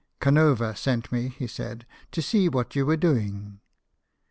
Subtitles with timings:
[0.19, 3.59] "Canova sent me," he said," to see what you were doing."